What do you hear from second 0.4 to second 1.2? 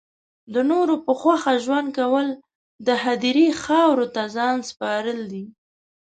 د نورو په